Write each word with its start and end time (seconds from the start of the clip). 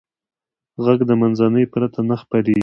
غږ 0.85 0.99
د 1.09 1.11
منځنۍ 1.21 1.65
پرته 1.73 1.99
نه 2.09 2.15
خپرېږي. 2.21 2.59